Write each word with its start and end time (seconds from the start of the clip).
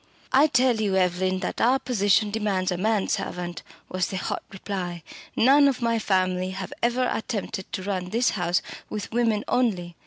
"I 0.33 0.47
tell 0.47 0.77
you, 0.81 0.95
Evelyn, 0.95 1.41
that 1.41 1.61
our 1.61 1.77
position 1.77 2.31
demands 2.31 2.71
a 2.71 2.75
man 2.77 3.07
servant!" 3.07 3.61
was 3.87 4.07
the 4.07 4.17
hot 4.17 4.41
reply. 4.51 5.03
"None 5.35 5.67
of 5.67 5.79
my 5.79 5.99
family 5.99 6.49
have 6.57 6.73
ever 6.81 7.07
attempted 7.13 7.71
to 7.71 7.83
run 7.83 8.09
this 8.09 8.31
house 8.31 8.63
with 8.89 9.11
women 9.11 9.43
only. 9.47 9.95